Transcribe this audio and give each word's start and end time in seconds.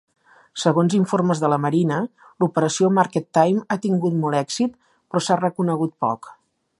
Segons 0.61 0.93
informes 0.99 1.41
de 1.43 1.51
la 1.53 1.59
Marina, 1.65 1.99
l'operació 2.43 2.89
Market 2.97 3.29
Time 3.39 3.63
ha 3.67 3.79
tingut 3.85 4.19
molt 4.25 4.39
èxit, 4.43 4.75
però 5.11 5.27
s'ha 5.27 5.41
reconegut 5.45 5.97
poc. 6.07 6.33